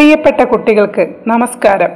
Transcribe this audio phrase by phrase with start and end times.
[0.00, 1.88] പ്രിയപ്പെട്ട കുട്ടികൾക്ക് നമസ്കാരം.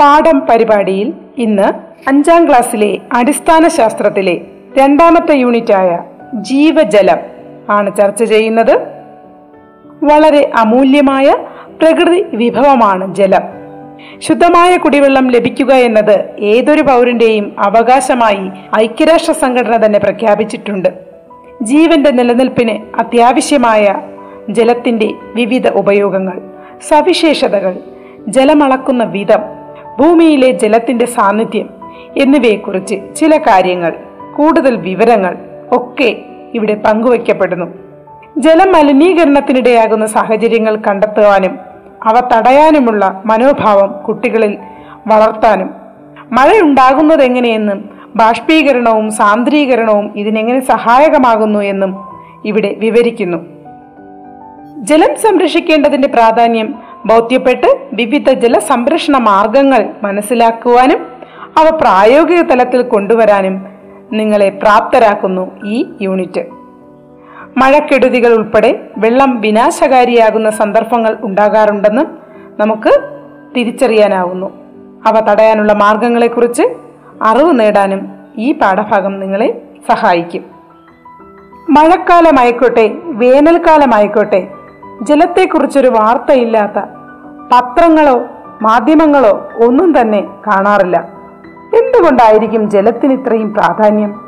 [0.00, 1.62] പാഠം പരിപാടിയിൽ ഇന്ന്
[2.08, 4.40] അഞ്ചാം ക്ലാസ്സിലെ അടിസ്ഥാന ശാസ്ത്രത്തിലെ
[4.78, 6.04] രണ്ടാമത്തെ യൂണിറ്റായ
[6.34, 7.16] ജീവജലം
[7.70, 8.80] ആണ് ചർച്ച ചെയ്യുന്നത്.
[10.02, 11.36] വളരെ അമൂല്യമായ
[11.82, 13.42] പ്രകൃതി വിഭവമാണ് ജലം.
[14.18, 20.88] ശുദ്ധമായ കുടിവെള്ളം ലഭിക്കുക എന്നത് ഏതൊരു പൗരന്റെയും അവകാശമായി ഐക്യരാഷ്ട്ര സംഘടന തന്നെ പ്രഖ്യാപിച്ചിട്ടുണ്ട്.
[21.62, 23.94] ജീവന്റെ നിലനിൽപ്പിന് അത്യാവശ്യമായ
[24.50, 26.57] ജലത്തിന്റെ വിവിധ ഉപയോഗങ്ങൾ.
[26.82, 27.76] സവിശേഷതകൾ
[28.28, 29.40] ജലമളക്കുന്ന വിധം
[29.98, 31.70] ഭൂമിയിലെ ജലത്തിന്റെ സാന്നിധ്യം
[32.16, 33.96] എന്നിവയെക്കുറിച്ച് ചില കാര്യങ്ങൾ
[34.36, 35.38] കൂടുതൽ വിവരങ്ങൾ
[35.72, 36.16] ഒക്കെ
[36.54, 37.66] ഇവിടെ പങ്കുവയ്ക്കപ്പെടുന്നു.
[38.38, 41.58] ജലം മലിനീകരണത്തിനിടയാകുന്ന സാഹചര്യങ്ങൾ കണ്ടെത്തുവാനും
[42.04, 44.58] അവ തടയാനുമുള്ള മനോഭാവം കുട്ടികളിൽ
[45.06, 45.70] വളർത്താനും
[46.32, 52.04] മഴയുണ്ടാകുന്നത് എങ്ങനെയെന്നും ബാഷ്പീകരണവും സാന്ദ്രീകരണവും ഇതിനെങ്ങനെ സഹായകമാകുന്നു എന്നും
[52.44, 53.57] ഇവിടെ വിവരിക്കുന്നു.
[54.78, 56.74] ജലം സംരക്ഷിക്കേണ്ടതിന്റെ പ്രാധാന്യം
[57.06, 61.06] ബോധ്യപ്പെട്ട് വിവിധ ജലസംരക്ഷണ മാർഗങ്ങൾ മനസ്സിലാക്കുവാനും
[61.58, 63.66] അവ പ്രായോഗിക തലത്തിൽ കൊണ്ടുവരാനും
[64.12, 66.46] നിങ്ങളെ പ്രാപ്തരാക്കുന്നു ഈ യൂണിറ്റ്.
[67.56, 72.04] മഴക്കെടുതികൾ ഉൾപ്പെടെ വെള്ളം വിനാശകാരിയാകുന്ന സന്ദർഭങ്ങൾ ഉണ്ടാകാറുണ്ടെന്ന്
[72.60, 73.08] നമുക്ക്
[73.56, 74.46] തിരിച്ചറിയാനാവുന്നു.
[75.06, 76.62] അവ തടയാനുള്ള മാർഗങ്ങളെക്കുറിച്ച്
[77.22, 80.44] അറിവ് നേടാനും ഈ പാഠഭാഗം നിങ്ങളെ സഹായിക്കും.
[81.70, 84.48] മഴക്കാലമായിക്കോട്ടെ വേനൽക്കാലമായിക്കോട്ടെ
[85.02, 86.84] ജലത്തെക്കുറിച്ചൊരു വാർത്തയില്ലാത്ത
[87.52, 88.26] പത്രങ്ങളോ
[88.62, 91.08] മാധ്യമങ്ങളോ ഒന്നും തന്നെ കാണാറില്ല.
[91.74, 94.20] എന്തുകൊണ്ടായിരിക്കും ജലത്തിന് ഇത്രയും പ്രാധാന്യം?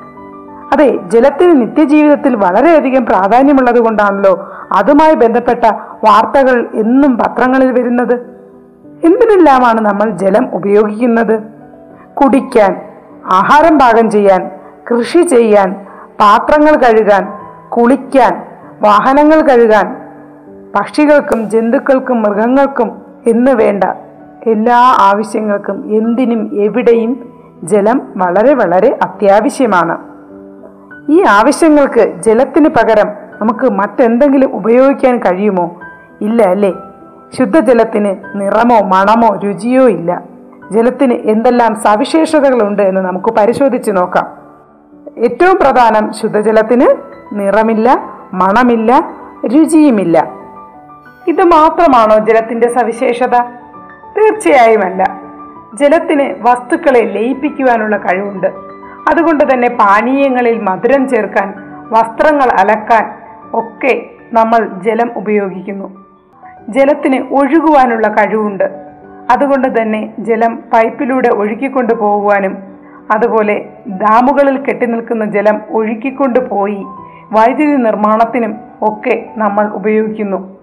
[0.72, 5.64] അതെ ജലത്തിന് നിത്യജീവിതത്തിൽ വളരെയധികം പ്രാധാന്യമുള്ളത് കൊണ്ടാണല്ലോ അതുമായി ബന്ധപ്പെട്ട
[6.04, 8.14] വാർത്തകൾ എന്നും പത്രങ്ങളിൽ വരുന്നത്.
[9.04, 11.42] എന്തിനെല്ലാമാണ് നമ്മൾ ജലം ഉപയോഗിക്കുന്നത്?
[12.14, 12.82] കുടിക്കാൻ
[13.32, 14.50] ആഹാരം പാകം ചെയ്യാൻ
[14.90, 15.86] കൃഷി ചെയ്യാൻ
[16.20, 17.32] പാത്രങ്ങൾ കഴുകാൻ
[17.68, 18.46] കുളിക്കാൻ
[18.80, 19.99] വാഹനങ്ങൾ കഴുകാൻ
[20.74, 23.84] പക്ഷികൾക്കും ജന്തുക്കൾക്കും മൃഗങ്ങൾക്കും എന്ന് വേണ്ട
[24.46, 27.32] എല്ലാ ആവശ്യങ്ങൾക്കും എന്തിനും എവിടെയും
[27.62, 29.98] ജലം വളരെ വളരെ അത്യാവശ്യമാണ്.
[31.10, 33.08] ഈ ആവശ്യങ്ങൾക്ക് ജലത്തിന് പകരം
[33.40, 35.76] നമുക്ക് മറ്റെന്തെങ്കിലും ഉപയോഗിക്കാൻ കഴിയുമോ?
[36.20, 36.72] ഇല്ല അല്ലേ?
[37.38, 40.22] ശുദ്ധജലത്തിന് നിറമോ മണമോ രുചിയോ ഇല്ല.
[40.72, 44.26] ജലത്തിന് എന്തെല്ലാം സവിശേഷതകളുണ്ട് എന്ന് നമുക്ക് പരിശോധിച്ച് നോക്കാം.
[45.18, 46.86] ഏറ്റവും പ്രധാനം ശുദ്ധജലത്തിന്
[47.32, 48.02] നിറമില്ല
[48.32, 49.10] മണമില്ല
[49.46, 50.39] രുചിയുമില്ല.
[51.28, 53.40] ഇത് മാത്രമാണോ ജലത്തിന്റെ സവിശേഷത?
[54.16, 55.20] തീർച്ചയായുമല്ല.
[55.74, 58.46] ജലത്തിന് വസ്തുക്കളെ ലയിപ്പിക്കുവാനുള്ള കഴിവുണ്ട്.
[59.10, 61.54] അതുകൊണ്ട് തന്നെ പാനീയങ്ങളിൽ മധുരം ചേർക്കാൻ
[61.90, 63.14] വസ്ത്രങ്ങൾ അലക്കാൻ
[63.54, 66.04] ഒക്കെ നമ്മൾ ജലം ഉപയോഗിക്കുന്നു.
[66.68, 68.64] ജലത്തിന് ഒഴുകുവാനുള്ള കഴിവുണ്ട്.
[69.30, 72.58] അതുകൊണ്ട് തന്നെ ജലം പൈപ്പിലൂടെ ഒഴുക്കിക്കൊണ്ടു പോകുവാനും
[73.10, 76.86] അതുപോലെ ഡാമുകളിൽ കെട്ടിനിൽക്കുന്ന ജലം ഒഴുക്കിക്കൊണ്ടു പോയി
[77.32, 80.59] വൈദ്യുതി നിർമ്മാണത്തിനും ഒക്കെ നമ്മൾ ഉപയോഗിക്കുന്നു.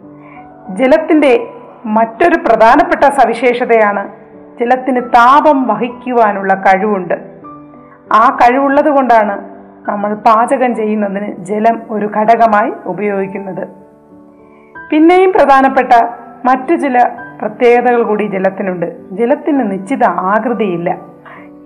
[0.70, 1.48] ജലത്തിന്റെ
[1.86, 4.10] മറ്റൊരു പ്രധാനപ്പെട്ട സവിശേഷതയാണ്
[4.60, 7.14] ജലത്തിന് താപം വഹിക്കുവാനുള്ള കഴിവുണ്ട്.
[8.14, 9.50] ആ കഴിവുള്ളത് കൊണ്ടാണ്
[9.90, 13.68] നമ്മൾ പാചകം ചെയ്യുന്നതിന് ജലം ഒരു ഘടകമായി ഉപയോഗിക്കുന്നത്.
[14.90, 15.94] പിന്നെയും പ്രധാനപ്പെട്ട
[16.46, 17.10] മറ്റു ചില
[17.42, 19.10] പ്രത്യേകതകൾ കൂടി ജലത്തിനുണ്ട്.
[19.12, 20.98] ജലത്തിന് നിശ്ചിത ആകൃതിയില്ല.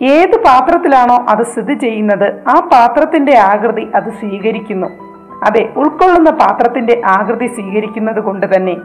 [0.02, 5.11] ഏത് പാത്രത്തിലാണോ അത് സ്ഥിതി ചെയ്യുന്നത് ആ പാത്രത്തിന്റെ ആകൃതി അത് സ്വീകരിക്കുന്നു.
[5.44, 8.76] അതെ ഉൾക്കൊള്ളുന്ന പാത്രത്തിന്റെ ആകൃതി സ്വീകരിക്കുന്നത് കൊണ്ട് തന്നെ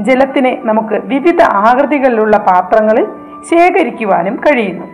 [0.00, 3.06] ജലത്തിനെ നമുക്ക് വിവിധ ആകൃതികളിലുള്ള പാത്രങ്ങളിൽ
[3.50, 4.86] ശേഖരിക്കുവാനും കഴിയുന്നു.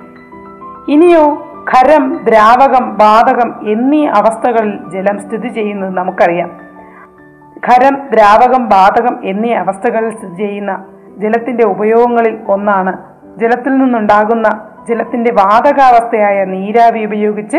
[0.88, 6.50] ഇനിയോ ഖരം ദ്രാവകം വാതകം എന്നീ അവസ്ഥകളിൽ ജലം സ്ഥിതി ചെയ്യുന്നത് നമുക്കറിയാം.
[7.68, 10.84] ഖരം ദ്രാവകം വാതകം എന്നീ അവസ്ഥകളിൽ സ്ഥിതി ചെയ്യുന്ന
[11.16, 12.96] ജലത്തിന്റെ ഉപയോഗങ്ങളിൽ ഒന്നാണ്
[13.38, 17.56] ജലത്തിൽ നിന്നുണ്ടാകുന്ന ജലത്തിന്റെ വാതകാവസ്ഥയായ നീരാവി ഉപയോഗിച്ച്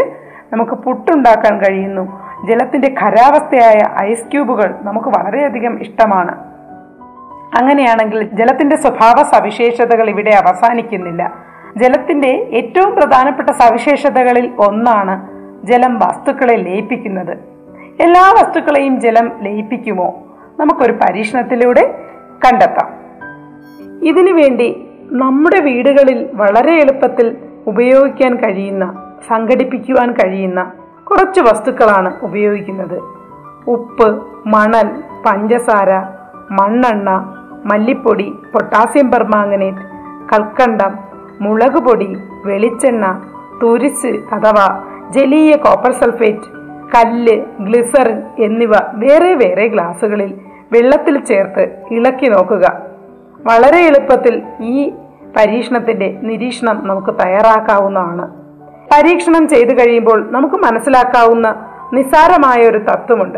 [0.53, 2.22] നമുക്ക് പുട്ടുണ്ടാക്കാൻ കഴിയുന്നു.
[2.49, 6.31] ജലത്തിന്റെ ഖരാവസ്ഥയായ ഐസ് ക്യൂബുകൾ നമുക്ക് വളരെയധികം ഇഷ്ടമാണ്.
[7.57, 11.33] അങ്ങനെയാണെങ്കിൽ ജലത്തിന്റെ സ്വഭാവ സവിശേഷതകൾ ഇവിടെ അവസാനിക്കുന്നില്ല.
[11.77, 15.29] ജലത്തിന്റെ ഏറ്റവും പ്രധാനപ്പെട്ട സവിശേഷതകളിൽ ഒന്നാണ്
[15.63, 17.37] ജലം വസ്തുക്കളെ ലയിപ്പിക്കുന്നത്.
[18.01, 20.23] എല്ലാ വസ്തുക്കളെയും ജലം ലയിപ്പിക്കുമോ?
[20.59, 22.01] നമുക്കൊരു പരീക്ഷണത്തിലൂടെ
[22.45, 23.03] കണ്ടെത്താം.
[24.07, 27.37] ഇതിനു വേണ്ടി നമ്മുടെ വീടുകളിൽ വളരെ എളുപ്പത്തിൽ
[27.67, 30.71] ഉപയോഗിക്കാൻ കഴിയുന്ന സംഘടിപ്പിക്കുവാൻ കഴിയുന്ന
[31.07, 32.97] കുറച്ച് വസ്തുക്കളാണ് ഉപയോഗിക്കുന്നത്.
[33.67, 34.87] ഉപ്പ് മണൽ
[35.25, 35.91] പഞ്ചസാര
[36.51, 37.09] മണ്ണെണ്ണ
[37.65, 39.83] മല്ലിപ്പൊടി പൊട്ടാസ്യം പെർമാങ്ങനേറ്റ്
[40.31, 40.93] കൽക്കണ്ടം
[41.41, 43.21] മുളക് പൊടി വെളിച്ചെണ്ണ
[43.63, 46.49] തുരിച്ച് അഥവാ ജലീയ കോപ്പർ സൾഫേറ്റ്
[46.95, 50.39] കല്ല് ഗ്ലിസറിൻ എന്നിവ വേറെ വേറെ ഗ്ലാസുകളിൽ
[50.71, 52.65] വെള്ളത്തിൽ ചേർത്ത് ഇളക്കി നോക്കുക.
[53.47, 54.93] വളരെ എളുപ്പത്തിൽ ഈ
[55.37, 58.42] പരീക്ഷണത്തിന്റെ നിരീക്ഷണം നമുക്ക് തയ്യാറാക്കാവുന്നതാണ്.
[58.93, 63.37] പരീക്ഷണം ചെയ്തു കഴിയുമ്പോൾ നമുക്ക് മനസ്സിലാക്കാവുന്ന നിസ്സാരമായ ഒരു തത്വമുണ്ട്.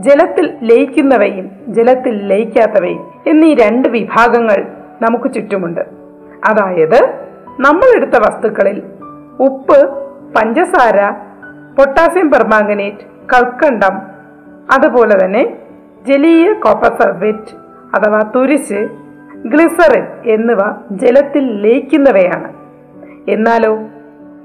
[0.00, 4.66] ജലത്തിൽ ലയിക്കുന്നവയും ജലത്തിൽ ലയിക്കാത്തവയും എന്നീ രണ്ട് വിഭാഗങ്ങൾ
[5.02, 5.80] നമുക്ക് ചുറ്റുമുണ്ട്.
[6.44, 7.04] അതായത്
[7.60, 8.82] നമ്മൾ എടുത്ത വസ്തുക്കളിൽ
[9.40, 9.78] ഉപ്പ്
[10.34, 11.10] പഞ്ചസാര
[11.78, 13.94] പൊട്ടാസ്യം പെർമാംഗനേറ്റ് കൽക്കണ്ടം
[14.72, 15.56] അതുപോലെ തന്നെ
[16.08, 17.54] ജലീയ കോപ്പർ സൾഫേറ്റ്
[17.96, 18.88] അഥവാ തുരിശ്
[19.46, 20.58] ഗ്ലിസറിൻ എന്നിവ
[20.90, 22.52] ജലത്തിൽ ലയിക്കുന്നവയാണ്.
[23.30, 23.78] എന്നാലോ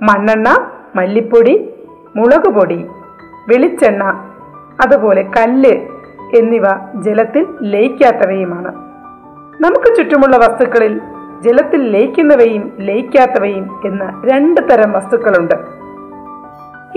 [0.02, 1.70] മണ്ണെണ്ണ മല്ലിപ്പൊടി
[2.16, 2.86] മുളക് പൊടി
[3.50, 4.04] വെളിച്ചെണ്ണ
[4.82, 5.72] അതുപോലെ കല്ല്
[6.38, 6.64] എന്നിവ
[6.96, 8.76] ജലത്തിൽ ലയിക്കാത്തവയുമാണ്.
[9.62, 11.02] നമുക്ക് ചുറ്റുമുള്ള വസ്തുക്കളിൽ
[11.42, 15.56] ജലത്തിൽ ലയിക്കുന്നവയും ലയിക്കാത്തവയും എന്ന രണ്ട് തരം വസ്തുക്കളുണ്ട്.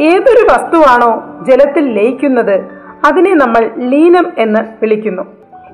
[0.01, 2.61] ഏതൊരു വസ്തുവാണോ ജലത്തിൽ ലയിക്കുന്നത്
[3.07, 5.23] അതിനെ നമ്മൾ ലീനം എന്ന് വിളിക്കുന്നു.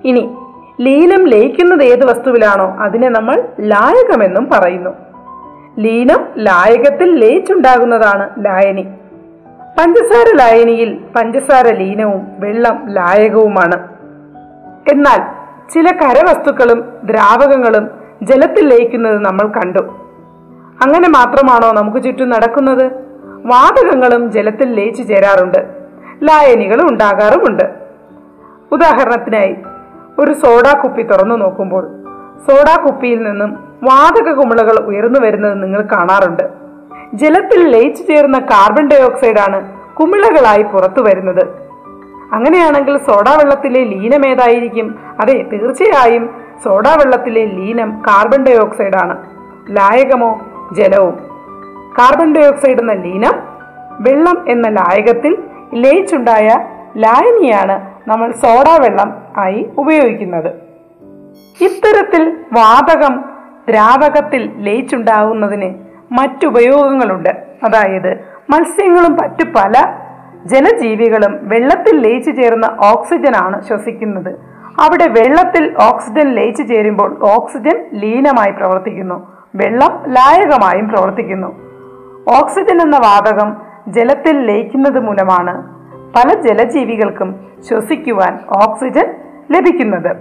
[0.05, 0.37] ഇനി
[0.81, 5.03] ലീനം ലയിക്കുന്നത് ഏത് വസ്തുവിലാണോ അതിനെ നമ്മൾ ലായകമെന്നും പറയുന്നു.
[5.79, 8.82] ലീനം ലായകത്തിൽ ലയിച്ചുണ്ടാകുന്നതാണ് ലായനി.
[9.79, 13.88] പഞ്ചസാര ലായനിയിൽ പഞ്ചസാര ലീനവും വെള്ളം ലായകവുമാണ്.
[14.93, 15.21] എന്നാൽ
[15.71, 17.91] ചില കരവസ്തുക്കളും ദ്രാവകങ്ങളും
[18.23, 19.79] ജലത്തിൽ ലയിക്കുന്നത് നമ്മൾ കണ്ടു.
[20.85, 22.87] അങ്ങനെ മാത്രമാണോ നമുക്ക് ചുറ്റും നടക്കുന്നത്?
[23.47, 25.59] വാതകങ്ങളും ജലത്തിൽ ലയിച്ചു ചേരാറുണ്ട്.
[26.23, 27.65] ലായനികളും ഉണ്ടാകാറുമുണ്ട്.
[28.73, 29.56] ഉദാഹരണത്തിനായി
[30.19, 31.85] ഒരു സോഡാ കുപ്പി തുറന്നു നോക്കുമ്പോൾ
[32.50, 36.42] സോഡാ കുപ്പിയിൽ നിന്നും വാതക കുമിളകൾ ഉയർന്നു വരുന്നത് നിങ്ങൾ കാണാറുണ്ട്.
[37.14, 41.46] ജലത്തിൽ ലയിച്ചു ചേർന്ന കാർബൺ ഡൈ ഓക്സൈഡാണ് കുമിളകളായി പുറത്തു വരുന്നത്.
[42.32, 44.98] അങ്ങനെയാണെങ്കിൽ സോഡാ വെള്ളത്തിലെ ലീനം ഏതായിരിക്കും?
[45.20, 46.31] അതെ തീർച്ചയായും
[46.64, 48.56] സോഡാ വെള്ളത്തിലെ ലീനം കാർബൺ ഡൈ
[49.02, 49.26] ആണ്.
[49.70, 50.40] ലായകമോ?
[50.72, 51.14] ജലവും.
[51.98, 53.42] കാർബൺ ഡൈ ഓക്സൈഡ് എന്ന ലീനം
[54.00, 55.38] വെള്ളം എന്ന ലായകത്തിൽ
[55.75, 56.58] ലയിച്ചുണ്ടായ
[56.96, 60.52] ലായനിയാണ് നമ്മൾ സോഡാ വെള്ളം ആയി ഉപയോഗിക്കുന്നത്.
[61.60, 63.33] ഇത്തരത്തിൽ വാതകം
[63.69, 65.75] ദ്രാവകത്തിൽ ലയിച്ചുണ്ടാകുന്നതിന്
[66.12, 67.28] മറ്റുപയോഗങ്ങളുണ്ട്.
[67.64, 68.12] അതായത്
[68.50, 69.72] മത്സ്യങ്ങളും മറ്റു പല
[70.46, 74.55] ജലജീവികളും വെള്ളത്തിൽ ലയിച്ചു ചേർന്ന ഓക്സിജനാണ് ശ്വസിക്കുന്നത്.
[74.81, 79.32] അവിടെ വെള്ളത്തിൽ ഓക്സിജൻ ലയിച്ചു ചേരുമ്പോൾ ഓക്സിജൻ ലീനമായി പ്രവർത്തിക്കുന്നു.
[79.55, 81.46] വെള്ളം ലായകമായും പ്രവർത്തിക്കുന്നു.
[82.40, 83.56] ഓക്സിജൻ എന്ന വാതകം
[83.88, 85.55] ജലത്തിൽ ലയിക്കുന്നത് മൂലമാണ്
[86.16, 89.14] പല ജലജീവികൾക്കും ശ്വസിക്കുവാൻ ഓക്സിജൻ
[89.50, 90.16] ലഭിക്കുന്നത്.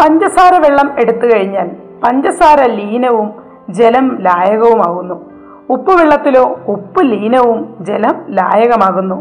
[0.00, 1.70] പഞ്ചസാര വെള്ളം എടുത്തു കഴിഞ്ഞാൽ
[2.04, 3.32] പഞ്ചസാര ലീനവും
[3.68, 5.16] ജലം ലായകവുമാകുന്നു.
[5.70, 9.16] ഉപ്പുവെള്ളത്തിലോ ഉപ്പ് ലീനവും ജലം ലായകമാകുന്നു.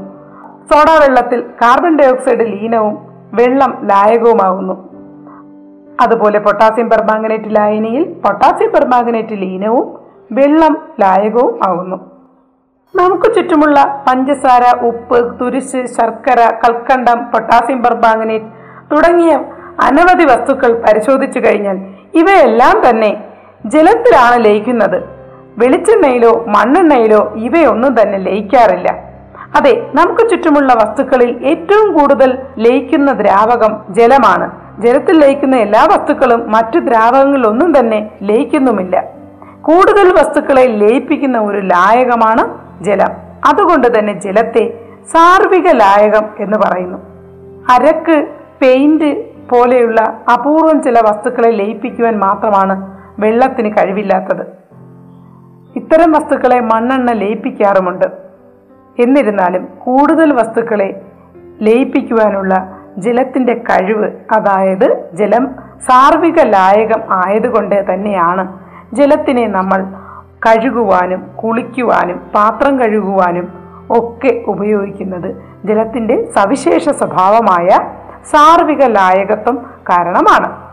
[0.71, 2.97] സോഡാ വെള്ളത്തിൽ കാർബൺ ഡയോക്സൈഡ് ലീനവും
[3.33, 4.91] വെള്ളം ലായകവുമാകുന്നു.
[6.01, 9.99] അതുപോലെ പൊട്ടാസ്യം പെർമാംഗനേറ്റ് ലായനിയിൽ പൊട്ടാസ്യം പെർമാംഗനേറ്റ് ലീനവും
[10.31, 11.97] വെള്ളം ലായകവും ആകുന്നു.
[12.95, 18.45] നമുക്ക് ചുറ്റുമുള്ള പഞ്ചസാര ഉപ്പ് തുരിശ് ശർക്കര കൽക്കണ്ടം പൊട്ടാസ്യം പെർമാംഗനേറ്റ്
[18.91, 19.31] തുടങ്ങിയ
[19.81, 23.23] അനവധി വസ്തുക്കൾ പരിശോധിച്ചു കഴിഞ്ഞാൽ ഇവയെല്ലാം തന്നെ
[23.65, 25.03] ജലത്തിലാണ് ലയിക്കുന്നത്.
[25.57, 29.11] വെളിച്ചെണ്ണയിലോ മണ്ണെണ്ണയിലോ ഇവയൊന്നും തന്നെ ലയിക്കാറില്ല.
[29.55, 34.51] അതെ നമുക്ക് ചുറ്റുമുള്ള വസ്തുക്കളിൽ ഏറ്റവും കൂടുതൽ ലയിക്കുന്ന ദ്രാവകം ജലമാണ്.
[34.81, 39.03] ജലത്തിൽ ലയിക്കുന്ന എല്ലാ വസ്തുക്കളും മറ്റു ദ്രാവകങ്ങളിലൊന്നും തന്നെ ലയിക്കുന്നുമില്ല.
[39.61, 43.09] കൂടുതൽ വസ്തുക്കളെ ലയിപ്പിക്കുന്ന ഒരു ലായകമാണ് ജലം.
[43.45, 44.73] അതുകൊണ്ട് തന്നെ ജലത്തെ
[45.11, 46.97] സാർവിക ലായകം എന്ന് പറയുന്നു.
[47.73, 48.27] അരക്ക്
[48.61, 54.41] പെയിന്റ് പോലെയുള്ള അപൂർവം ചില വസ്തുക്കളെ ലയിപ്പിക്കുവാൻ മാത്രമാണ് വെള്ളത്തിന് കഴിവില്ലാത്തത്.
[55.75, 58.05] ഇത്തരം വസ്തുക്കളെ മണ്ണെണ്ണ ലയിപ്പിക്കാറുമുണ്ട്.
[58.99, 61.01] എന്നിരുന്നാലും കൂടുതൽ വസ്തുക്കളെ
[61.61, 65.55] ലയിപ്പിക്കുവാനുള്ള ജലത്തിന്റെ കഴിവ് അതായത് ജലം
[65.89, 68.59] സാർവിക ലായകം ആയതുകൊണ്ട് തന്നെയാണ്.
[68.93, 69.85] ജലത്തിനെ നമ്മൾ
[70.47, 73.53] കഴുകുവാനും കുളിക്കുവാനും പാത്രം കഴുകുവാനും
[73.91, 77.69] ഒക്കെ ഉപയോഗിക്കുന്നത് ജലത്തിന്റെ സവിശേഷ സ്വഭാവമായ
[78.25, 79.57] സാർവിക ലായകത്വം
[79.89, 80.71] കാരണമാണ്.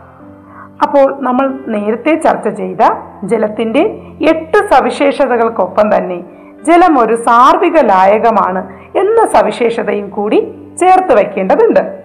[0.81, 2.77] അപ്പോൾ നമ്മൾ നേരത്തെ ചർച്ച ചെയ്ത
[3.23, 6.23] ജലത്തിന്റെ എട്ട് സവിശേഷതകൾക്കൊപ്പം തന്നെ
[6.63, 10.39] ജലം ഒരു സാർവിക ലായകമാണ് എന്ന സവിശേഷതയും കൂടി
[10.79, 12.03] ചേർത്ത് വയ്ക്കേണ്ടതുണ്ട്.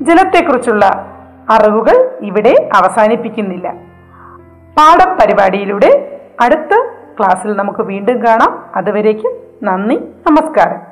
[0.00, 0.86] ജലത്തെക്കുറിച്ചുള്ള
[1.50, 3.70] അറിവുകൾ ഇവിടെ അവസാനിപ്പിക്കുന്നില്ല.
[4.76, 6.86] പാഠപരിപാടിയിലൂടെ അടുത്ത
[7.18, 8.64] ക്ലാസ്സിൽ നമുക്ക് വീണ്ടും കാണാം.
[8.76, 9.96] അതുവരേക്കും നന്ദി
[10.30, 10.91] നമസ്കാരം.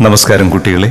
[0.00, 0.88] നമസ്കാരം കുട്ടികളെ.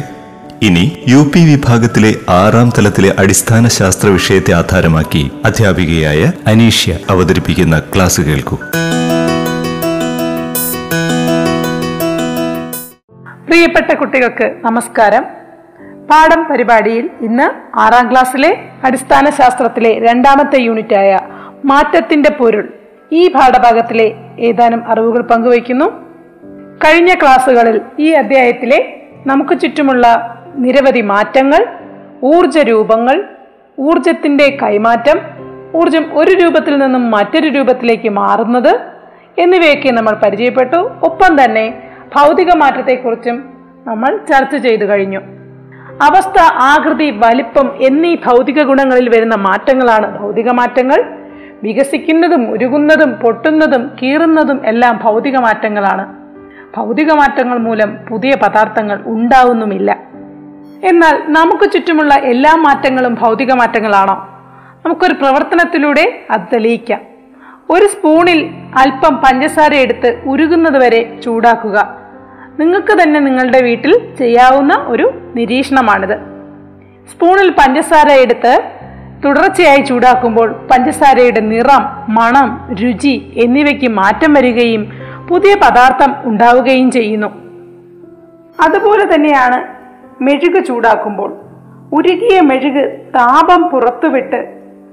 [0.64, 8.56] ഇനി യു പി വിഭാഗത്തിലെ ആറാം തലത്തിലെ അടിസ്ഥാന ശാസ്ത്ര വിഷയത്തെ ആധാരമാക്കി അധ്യാപികയായ അനീഷ്യ അവതരിപ്പിക്കുന്ന ക്ലാസ് കേൾക്കൂ.
[13.48, 15.24] പ്രിയപ്പെട്ട കുട്ടികൾക്ക് നമസ്കാരം.
[16.10, 21.20] പാഠം പരിപാടിയിൽ ഇന്ന് ആറാം ക്ലാസ്സിലെ അടിസ്ഥാന ശാസ്ത്രത്തിലെ രണ്ടാമത്തെ യൂണിറ്റായ
[21.66, 22.68] മാറ്റത്തിന്റെ പൊരുൾ
[23.12, 26.07] ഈ പാഠഭാഗത്തിലെ ഏതാനും അറിവുകൾ പങ്കുവയ്ക്കുന്നു.
[26.86, 30.06] കഴിഞ്ഞ ക്ലാസ്സുകളിൽ ഈ അധ്യായത്തിലെ നമുക്ക് ചുറ്റുമുള്ള
[30.56, 31.66] നിരവധി മാറ്റങ്ങൾ
[32.24, 33.24] ഊർജ രൂപങ്ങൾ
[33.80, 35.22] ഊർജത്തിന്റെ കൈമാറ്റം
[35.76, 38.80] ഊർജം ഒരു രൂപത്തിൽ നിന്നും മറ്റൊരു രൂപത്തിലേക്ക് മാറുന്നത്
[39.38, 40.76] എന്നിവയൊക്കെ നമ്മൾ പരിചയപ്പെട്ടു.
[41.04, 41.82] ഒപ്പം തന്നെ
[42.16, 43.54] ഭൗതിക മാറ്റത്തെക്കുറിച്ചും
[43.88, 45.20] നമ്മൾ ചർച്ച ചെയ്തു കഴിഞ്ഞു.
[46.02, 51.14] അവസ്ഥ ആകൃതി വലിപ്പം എന്നീ ഭൗതിക ഗുണങ്ങളിൽ വരുന്ന മാറ്റങ്ങളാണ് ഭൗതിക മാറ്റങ്ങൾ.
[51.64, 56.17] വികസിക്കുന്നതും ഉരുകുന്നതും പൊട്ടുന്നതും കീറുന്നതും എല്ലാം ഭൗതിക മാറ്റങ്ങളാണ്.
[56.76, 59.98] ഭൗതിക മാറ്റങ്ങൾ മൂലം പുതിയ പദാർത്ഥങ്ങൾ ഉണ്ടാവുന്നുമില്ല.
[60.84, 64.30] എന്നാൽ നമുക്ക് ചുറ്റുമുള്ള എല്ലാ മാറ്റങ്ങളും ഭൗതിക മാറ്റങ്ങളാണോ
[64.86, 67.02] നമുക്കൊരു പ്രവർത്തനത്തിലൂടെ അത് തെളിയിക്കാം.
[67.70, 71.98] ഒരു സ്പൂണിൽ അല്പം പഞ്ചസാര എടുത്ത് ഉരുകുന്നത് വരെ ചൂടാക്കുക.
[72.60, 76.18] നിങ്ങൾക്ക് തന്നെ നിങ്ങളുടെ വീട്ടിൽ ചെയ്യാവുന്ന ഒരു നിരീക്ഷണമാണിത്.
[77.12, 78.72] സ്പൂണിൽ പഞ്ചസാര എടുത്ത്
[79.26, 87.28] തുടർച്ചയായി ചൂടാക്കുമ്പോൾ പഞ്ചസാരയുടെ നിറം മണം രുചി എന്നിവയ്ക്ക് മാറ്റം വരികയും പുതിയ പദാർത്ഥം ഉണ്ടാവുകയും ചെയ്യുന്നു.
[88.64, 89.68] അതുപോലെ തന്നെയാണ്
[90.24, 91.38] മെഴുക് ചൂടാക്കുമ്പോൾ.
[91.94, 94.36] ഉരുകിയ മെഴുക് താപം പുറത്തുവിട്ട്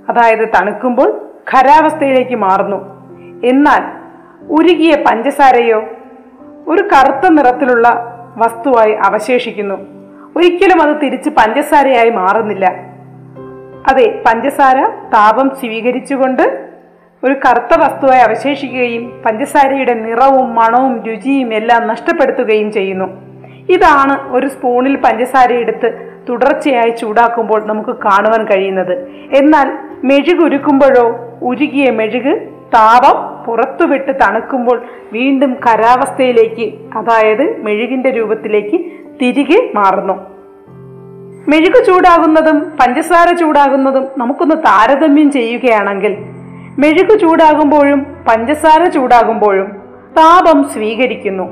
[0.08, 2.76] അതായത് തണുക്കുമ്പോൾ ഖരാവസ്ഥയിലേക്ക് മാറുന്നു.
[3.44, 3.82] എന്നാൽ
[4.50, 5.82] ഉരുകിയ പഞ്ചസാരയോ
[6.68, 9.74] ഒരു കറുത്ത നിറത്തിലുള്ള വസ്തുവായി അവശേഷിക്കുന്നു.
[10.36, 12.66] ഒരിക്കലും അത് തിരിച്ച് പഞ്ചസാരയായി മാറുന്നില്ല.
[13.90, 16.63] അതെ പഞ്ചസാര താപം സ്വീകരിച്ചുകൊണ്ട്
[17.24, 23.04] ഒരു കറുത്ത വസ്തുവായി അവശേഷിക്കുകയും പഞ്ചസാരയുടെ നിറവും മണവും രുചിയും എല്ലാം നഷ്ടപ്പെടുത്തുകയും ചെയ്യുന്നു.
[23.68, 28.92] ഇതാണ് ഒരു സ്പൂണിൽ പഞ്ചസാര എടുത്ത് തുടർച്ചയായി ചൂടാക്കുമ്പോൾ നമുക്ക് കാണുവാൻ കഴിയുന്നത്.
[29.34, 31.06] എന്നാൽ മെഴുക് ഉരുക്കുമ്പോഴോ
[31.42, 38.84] ഉരുകിയ മെഴുക് താപം പുറത്തുവിട്ട് തണുക്കുമ്പോൾ വീണ്ടും കരാവസ്ഥയിലേക്ക് അതായത് മെഴുകിന്റെ രൂപത്തിലേക്ക്
[39.22, 40.12] തിരികെ മാറുന്നു.
[41.48, 46.16] മെഴുക് ചൂടാകുന്നതും പഞ്ചസാര ചൂടാകുന്നതും നമുക്കൊന്ന് താരതമ്യം ചെയ്യുകയാണെങ്കിൽ
[46.78, 49.66] മെഴുക് ചൂടാകുമ്പോഴും പഞ്ചസാര ചൂടാകുമ്പോഴും
[50.18, 51.44] താപം സ്വീകരിക്കുന്നു.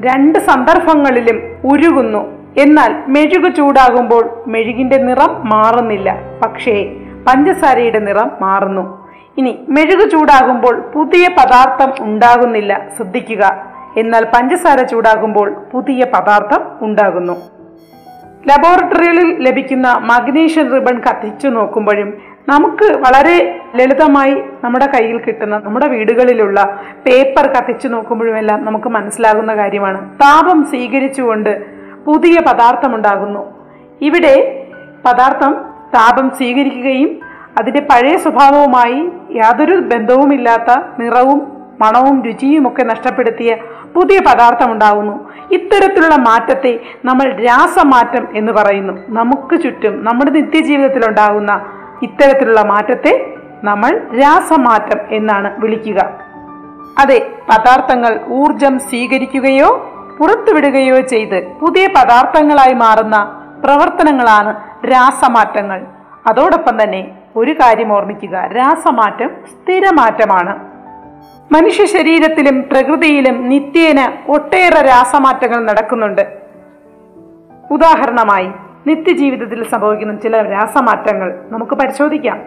[0.00, 2.18] രണ്ട് സന്ദർഭങ്ങളിലും ഉരുകുന്നു.
[2.58, 6.16] എന്നാൽ മെഴുക് ചൂടാകുമ്പോൾ മെഴുകിന്റെ നിറം മാറുന്നില്ല.
[6.42, 6.92] പക്ഷേ
[7.26, 9.08] പഞ്ചസാരയുടെ നിറം മാറുന്നു.
[9.38, 13.66] ഇനി മെഴുക് ചൂടാകുമ്പോൾ പുതിയ പദാർത്ഥം ഉണ്ടാകുന്നില്ല ശ്രദ്ധിക്കുക.
[13.96, 17.36] എന്നാൽ പഞ്ചസാര ചൂടാകുമ്പോൾ പുതിയ പദാർത്ഥം ഉണ്ടാകുന്നു.
[18.48, 27.46] ലബോറട്ടറികളിൽ ലഭിക്കുന്ന മഗ്നീഷ്യൻ റിബൺ കത്തിച്ചു നോക്കുമ്പോഴും നമുക്ക് വളരെ ലളിതമായി നമ്മുടെ കയ്യിൽ കിട്ടുന്ന നമ്മുടെ വീടുകളിലുള്ള പേപ്പർ
[27.46, 30.10] കത്തിച്ചു നോക്കുമ്പോഴുമെല്ലാം നമുക്ക് മനസ്സിലാകുന്ന കാര്യമാണ്.
[30.14, 31.66] താപം സ്വീകരിച്ചുകൊണ്ട്
[32.06, 33.46] പുതിയ പദാർത്ഥം ഉണ്ടാകുന്നു
[34.00, 34.66] ഇവിടെ
[35.04, 35.52] പദാർത്ഥം
[35.94, 37.20] താപം സ്വീകരിക്കുകയും
[37.60, 41.40] അതിന്റെ പഴയ സ്വഭാവവുമായി യാതൊരു ബന്ധവുമില്ലാത്ത നിറവും
[41.80, 43.56] മണവും രുചിയും ഒക്കെ നഷ്ടപ്പെടുത്തിയ
[43.94, 48.92] പുതിയ പദാർത്ഥം ഉണ്ടാകുന്നു ഇത്തരത്തിലുള്ള മാറ്റത്തെ നമ്മൾ രാസമാറ്റം എന്ന് പറയുന്നു.
[49.08, 51.52] നമുക്ക് ചുറ്റും നമ്മുടെ നിത്യജീവിതത്തിൽ ഉണ്ടാകുന്ന
[52.02, 55.98] ഇത്തരത്തിലുള്ള മാറ്റത്തെ നമ്മൾ രാസമാറ്റം എന്നാണ് വിളിക്കുക.
[56.98, 59.68] അതെ പദാർത്ഥങ്ങൾ ഊർജം സ്വീകരിക്കുകയോ
[60.20, 63.16] പുറത്തുവിടുകയോ ചെയ്ത് പുതിയ പദാർത്ഥങ്ങളായി മാറുന്ന
[63.64, 65.86] പ്രവർത്തനങ്ങളാണ് രാസമാറ്റങ്ങൾ.
[66.26, 70.70] അതോടൊപ്പം തന്നെ ഒരു കാര്യം ഓർമ്മിക്കുക രാസമാറ്റം സ്ഥിരമാറ്റമാണ്.
[71.52, 76.38] മനുഷ്യ ശരീരത്തിലും പ്രകൃതിയിലും നിത്യേന ഒട്ടേറെ രാസമാറ്റങ്ങൾ നടക്കുന്നുണ്ട്.
[77.70, 78.50] ഉദാഹരണമായി
[78.86, 82.40] നിത്യജീവിതത്തിൽ സംഭവിക്കുന്ന ചില രാസമാറ്റങ്ങൾ നമുക്ക് പരിശോധിക്കാം.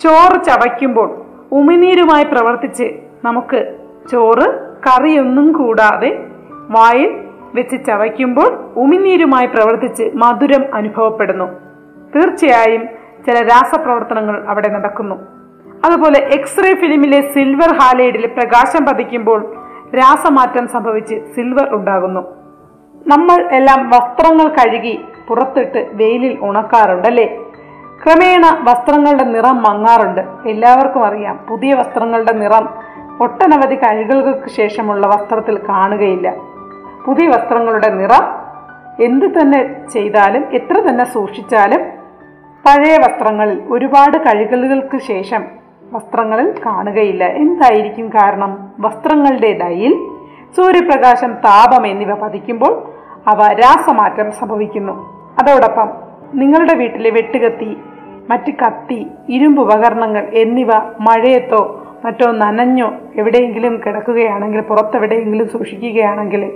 [0.00, 2.92] ചോറ് ചവയ്ക്കുമ്പോൾ ഉമിനീരുമായി പ്രവർത്തിച്ച്
[3.24, 3.76] നമുക്ക്
[4.12, 4.46] ചോറ്
[4.86, 6.26] കറിയൊന്നും കൂടാതെ
[6.70, 7.24] വായിൽ
[7.54, 11.44] വെച്ച് ചവയ്ക്കുമ്പോൾ ഉമിനീരുമായി പ്രവർത്തിച്ച് മധുരം അനുഭവപ്പെടുന്നു.
[12.16, 12.82] തീർച്ചയായും
[13.26, 15.14] ചില രാസപ്രവർത്തനങ്ങൾ അവിടെ നടക്കുന്നു.
[15.84, 19.56] അതുപോലെ എക്സ്റേ ഫിലിമിലെ സിൽവർ ഹാലൈഡിൽ പ്രകാശം പതിക്കുമ്പോൾ
[19.96, 22.43] രാസമാറ്റം സംഭവിച്ച് സിൽവർ ഉണ്ടാകുന്നു.
[23.06, 27.26] നമ്മൾ എല്ലാം വസ്ത്രങ്ങൾ കഴുകി പുറത്തിട്ട് വെയിലിൽ ഉണക്കാറുണ്ടല്ലേ?
[28.04, 30.48] ക്രമേണ വസ്ത്രങ്ങളുടെ നിറം മങ്ങാറുണ്ട്.
[30.48, 32.68] എല്ലാവർക്കും അറിയാം പുതിയ വസ്ത്രങ്ങളുടെ നിറം
[33.20, 36.34] ഒട്ടനവധി കഴുകലുകൾക്ക് ശേഷമുള്ള വസ്ത്രത്തിൽ കാണുകയില്ല.
[37.06, 38.24] പുതിയ വസ്ത്രങ്ങളുടെ നിറം
[39.04, 41.80] എന്ത് തന്നെ ചെയ്താലും എത്ര തന്നെ സൂക്ഷിച്ചാലും
[42.66, 45.44] പഴയ വസ്ത്രങ്ങളിൽ ഒരുപാട് കഴുകലുകൾക്ക് ശേഷം
[45.92, 47.24] വസ്ത്രങ്ങളിൽ കാണുകയില്ല.
[47.24, 48.72] എന്തായിരിക്കും കാരണം?
[48.80, 49.94] വസ്ത്രങ്ങളുടെ ഡയിൽ
[50.56, 52.93] സൂര്യപ്രകാശം താപം എന്നിവ പതിക്കുമ്പോൾ
[53.26, 54.92] അവ രാസമാറ്റം സംഭവിക്കുന്നു.
[55.42, 55.90] അതോടൊപ്പം
[56.34, 57.76] നിങ്ങളുടെ വീട്ടിലെ വെട്ടുകത്തി
[58.30, 60.68] മറ്റ് കത്തി ഇരുമ്പ് ഉപകരണങ്ങൾ എന്നിവ
[61.00, 66.52] മഴയത്തോ മറ്റോ നനഞ്ഞോ എവിടെയെങ്കിലും കിടക്കുകയാണെങ്കിൽ പുറത്തെവിടെയെങ്കിലും സൂക്ഷിക്കുകയാണെങ്കിൽ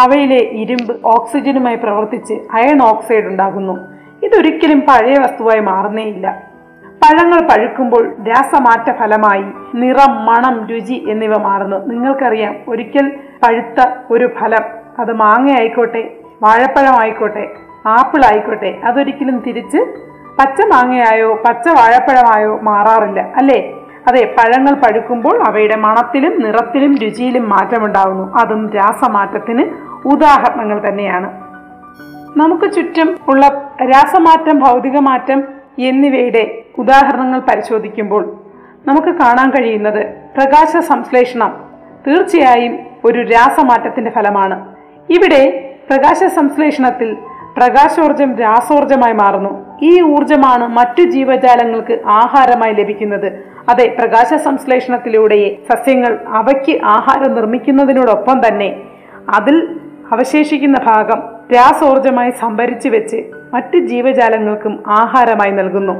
[0.00, 3.78] അവയിലെ ഇരുമ്പ് ഓക്സിജനുമായി പ്രവർത്തിച്ച് അയൺ ഓക്സൈഡ് ഉണ്ടാകുന്നു.
[4.22, 6.42] ഇതൊരിക്കലും പഴയ വസ്തുവായി മാറുന്നേയില്ല.
[6.84, 11.76] പഴങ്ങൾ പഴുക്കുമ്പോൾ രാസമാറ്റ ഫലമായി നിറം മണം രുചി എന്നിവ മാറുന്നു.
[11.86, 13.12] നിങ്ങൾക്കറിയാം ഒരിക്കൽ
[13.44, 16.02] പഴുത്ത ഒരു ഫലം അത് മാങ്ങ ആയിക്കോട്ടെ
[16.42, 17.44] വാഴപ്പഴം ആയിക്കോട്ടെ
[17.86, 19.78] ആപ്പിൾ ആയിക്കോട്ടെ അതൊരിക്കലും തിരിച്ച്
[20.38, 23.74] പച്ച മാങ്ങയായോ പച്ച വാഴപ്പഴമായോ മാറാറില്ല അല്ലേ?
[24.08, 29.64] അതെ പഴങ്ങൾ പഴുക്കുമ്പോൾ അവയുടെ മണത്തിലും നിറത്തിലും രുചിയിലും മാറ്റമുണ്ടാകുന്നു അതും രാസമാറ്റത്തിന്
[30.04, 31.28] ഉദാഹരണങ്ങൾ തന്നെയാണ്.
[32.36, 33.48] നമുക്ക് ചുറ്റും ഉള്ള
[33.82, 35.44] രാസമാറ്റം ഭൗതികമാറ്റം
[35.78, 38.38] എന്നിവയുടെ ഉദാഹരണങ്ങൾ പരിശോധിക്കുമ്പോൾ
[38.86, 40.02] നമുക്ക് കാണാൻ കഴിയുന്നത്
[40.36, 41.52] പ്രകാശ സംശ്ലേഷണം
[42.06, 44.77] തീർച്ചയായും ഒരു രാസമാറ്റത്തിന്റെ ഫലമാണ്.
[45.10, 45.42] ഇവിടെ
[45.90, 47.16] പ്രകാശ സംശ്ലേഷണത്തിൽ
[47.56, 49.66] പ്രകാശോർജം രാസോർജമായി മാറുന്നു.
[49.82, 53.32] ഈ ഊർജമാണ് മറ്റു ജീവജാലങ്ങൾക്ക് ആഹാരമായി ലഭിക്കുന്നത്.
[53.68, 58.82] അതെ പ്രകാശ സംശ്ലേഷണത്തിലൂടെ സസ്യങ്ങൾ അവയ്ക്ക് ആഹാരം നിർമ്മിക്കുന്നതിനോടൊപ്പം തന്നെ
[59.28, 59.56] അതിൽ
[60.12, 61.22] അവശേഷിക്കുന്ന ഭാഗം
[61.54, 63.24] രാസോർജമായി സംഭരിച്ചു വെച്ച്
[63.54, 65.92] മറ്റ് ജീവജാലങ്ങൾക്കും ആഹാരമായി നൽകുന്നു.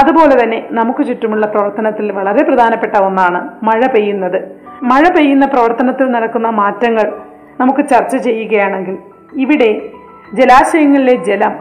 [0.00, 4.38] അതുപോലെ തന്നെ നമുക്ക് ചുറ്റുമുള്ള പ്രവർത്തനത്തിൽ വളരെ പ്രധാനപ്പെട്ട ഒന്നാണ് മഴ പെയ്യുന്നത്.
[4.82, 7.12] മഴ പെയ്യുന്ന പ്രവർത്തനത്തിൽ നടക്കുന്ന മാറ്റങ്ങൾ
[7.60, 8.98] നമുക്ക് ചർച്ച ചെയ്യുകയാണെങ്കിൽ
[9.34, 9.82] ഇവിടെ
[10.34, 11.52] ജലാശയങ്ങളിലെ ജലം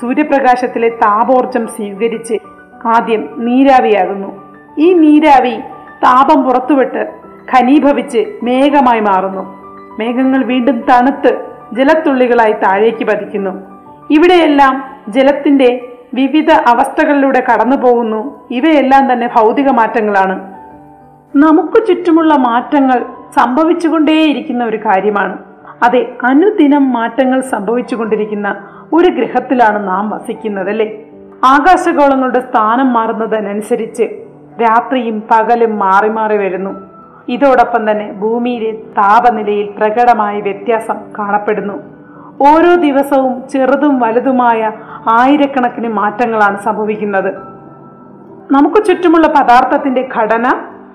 [0.00, 2.38] സൂര്യപ്രകാശത്തിലെ താപോർജം സ്വീകരിച്ച്
[2.86, 4.54] ആദ്യം നീരാവിയാകുന്നു.
[4.78, 5.56] ഈ നീരാവി
[6.04, 7.12] താപം പുറത്തുവിട്ട്
[7.56, 9.42] ഖനീഭവിച്ച് മേഘമായി മാറുന്നു.
[9.98, 11.40] മേഘങ്ങൾ വീണ്ടും തണുത്ത്
[11.72, 13.50] ജലത്തുള്ളികളായി താഴേക്ക് പതിക്കുന്നു.
[14.10, 20.52] ഇവിടെയെല്ലാം ജലത്തിന്റെ വിവിധ അവസ്ഥകളിലൂടെ കടന്നു പോകുന്നു ഇവയെല്ലാം തന്നെ ഭൗതിക മാറ്റങ്ങളാണ്.
[21.36, 25.38] നമുക്ക് ചുറ്റുമുള്ള മാറ്റങ്ങൾ സംഭവിച്ചുകൊണ്ടേയിരിക്കുന്ന ഒരു കാര്യമാണ്.
[25.82, 28.56] അതെ അനുദിനം മാറ്റങ്ങൾ സംഭവിച്ചുകൊണ്ടിരിക്കുന്ന
[28.92, 31.02] ഒരു ഗ്രഹത്തിലാണ് നാം വസിക്കുന്നത് അല്ലേ?
[31.44, 34.02] ആകാശഗോളങ്ങളുടെ സ്ഥാനം മാറുന്നതിനനുസരിച്ച്
[34.62, 36.70] രാത്രിയും പകലും മാറി മാറി വരുന്നു.
[37.28, 41.74] ഇതോടൊപ്പം തന്നെ ഭൂമിയിലെ താപനിലയിൽ പ്രകടമായ വ്യത്യാസം കാണപ്പെടുന്നു.
[42.48, 44.72] ഓരോ ദിവസവും ചെറുതും വലുതുമായ
[45.08, 47.34] ആയിരക്കണക്കിന് മാറ്റങ്ങളാണ് സംഭവിക്കുന്നത്.
[48.52, 50.46] നമുക്ക് ചുറ്റുമുള്ള പദാർത്ഥത്തിന്റെ ഘടന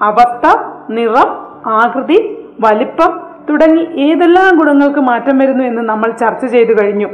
[0.02, 0.58] അവസ്ഥ
[0.90, 3.20] നിറം ആകൃതി വലിപ്പം
[3.50, 7.08] തുടങ്ങി ഏതെല്ലാം ഗുണങ്ങൾക്ക് മാറ്റം വരുന്നു എന്ന് നമ്മൾ ചർച്ച ചെയ്തു കഴിഞ്ഞു.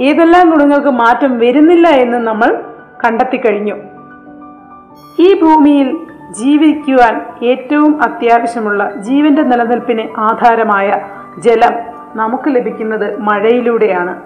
[0.00, 2.62] ഏതെല്ലാം ഗുണങ്ങൾക്ക് മാറ്റം വരുന്നില്ല എന്ന് നമ്മൾ
[3.04, 3.74] കണ്ടെത്തി കഴിഞ്ഞു.
[5.18, 5.96] ഈ ഭൂമിയിൽ
[6.30, 10.92] ജീവിക്കുവാൻ ഏറ്റവും അത്യാവശ്യമുള്ള ജീവന്റെ നിലനിൽപ്പിന് ആധാരമായ
[11.38, 14.22] ജലം നമുക്ക് ലഭിക്കുന്നത് മഴയിലൂടെയാണ്.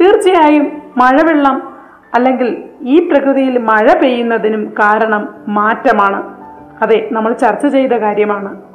[0.00, 1.74] തീർച്ചയായും മഴവെള്ളം
[2.14, 6.36] അല്ലെങ്കിൽ ഈ പ്രകൃതിയിൽ മഴ പെയ്യുന്നതിനും കാരണം മാറ്റമാണ്.
[6.82, 8.65] അതെ നമ്മൾ ചർച്ച ചെയ്ത കാര്യമാണ്.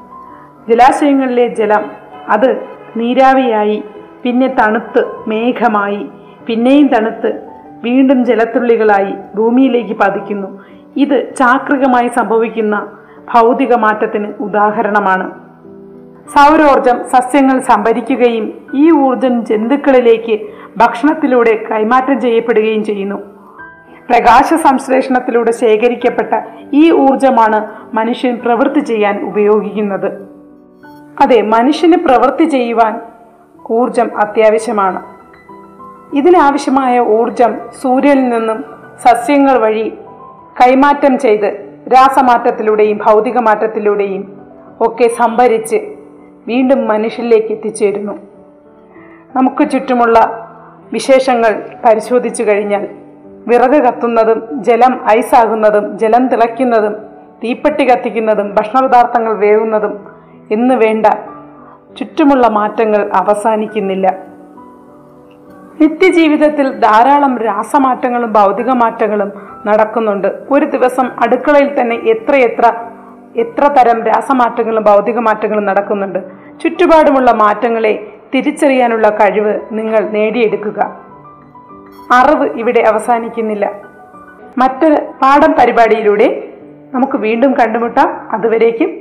[0.69, 1.91] ജലാശയങ്ങളിലെ ജലം
[2.29, 2.63] അത്
[2.97, 3.83] നീരാവിയായി
[4.23, 6.09] പിന്നെ തണുത്ത് മേഘമായി
[6.47, 7.47] പിന്നെയും തണുത്ത്
[7.83, 10.63] വീണ്ടും ജലത്തുള്ളികളായി ഭൂമിയിലേക്ക് പതിക്കുന്നു.
[10.97, 12.91] ഇത് ചാക്രികമായി സംഭവിക്കുന്ന
[13.33, 15.31] ഭൗതിക മാറ്റത്തിന് ഉദാഹരണമാണ്.
[16.27, 20.39] സൗരോർജം സസ്യങ്ങൾ സംഭരിക്കുകയും ഈ ഊർജം ജന്തുക്കളിലേക്ക്
[20.77, 23.15] ഭക്ഷണത്തിലൂടെ കൈമാറ്റം ചെയ്യപ്പെടുകയും ചെയ്യുന്നു.
[24.09, 26.41] പ്രകാശ സംശ്ലേഷണത്തിലൂടെ ശേഖരിക്കപ്പെട്ട
[26.73, 30.30] ഈ ഊർജമാണ് മനുഷ്യൻ പ്രവൃത്തി ചെയ്യാൻ ഉപയോഗിക്കുന്നത്.
[31.19, 33.01] അതെ മനുഷ്യന് പ്രവൃത്തി ചെയ്യുവാൻ
[33.71, 35.03] ഊർജം അത്യാവശ്യമാണ്.
[36.15, 38.65] ഇതിനാവശ്യമായ ഊർജം സൂര്യനിൽ നിന്നും
[39.03, 39.97] സസ്യങ്ങൾ വഴി
[40.61, 44.41] കൈമാറ്റം ചെയ്ത് രാസമാറ്റത്തിലൂടെയും ഭൗതിക മാറ്റത്തിലൂടെയും
[44.81, 45.75] ഒക്കെ സംഭരിച്ച്
[46.47, 48.13] വീണ്ടും മനുഷ്യരിലേക്ക് എത്തിച്ചേരുന്നു.
[49.35, 50.47] നമുക്ക് ചുറ്റുമുള്ള
[50.93, 52.87] വിശേഷങ്ങൾ പരിശോധിച്ചു കഴിഞ്ഞാൽ
[53.47, 56.95] വിറക് കത്തുന്നതും ജലം ഐസാകുന്നതും ജലം തിളയ്ക്കുന്നതും
[57.43, 60.20] തീപ്പെട്ടി കത്തിക്കുന്നതും ഭക്ഷണപദാർത്ഥങ്ങൾ വേവുന്നതും
[60.51, 61.05] എന്ന് വേണ്ട.
[61.97, 64.07] ചുറ്റുമുള്ള മാറ്റങ്ങൾ അവസാനിക്കുന്നില്ല.
[65.81, 69.31] നിത്യജീവിതത്തിൽ ധാരാളം രാസമാറ്റങ്ങളും ഭൗതിക മാറ്റങ്ങളും
[69.65, 70.27] നടക്കുന്നുണ്ട്.
[70.51, 72.73] ഒരു ദിവസം അടുക്കളയിൽ തന്നെ എത്രയെത്ര
[73.35, 76.19] എത്ര തരം രാസമാറ്റങ്ങളും ഭൗതിക മാറ്റങ്ങളും നടക്കുന്നുണ്ട്.
[76.63, 80.99] ചുറ്റുപാടുമുള്ള മാറ്റങ്ങളെ തിരിച്ചറിയാനുള്ള കഴിവ് നിങ്ങൾ നേടിയെടുക്കുക.
[82.11, 83.71] അറിവ് ഇവിടെ അവസാനിക്കുന്നില്ല.
[84.57, 86.53] മറ്റൊരു പാഠം പരിപാടിയിലൂടെ
[86.93, 88.27] നമുക്ക് വീണ്ടും കണ്ടുമുട്ടാം.
[88.31, 89.00] അതുവരേക്കും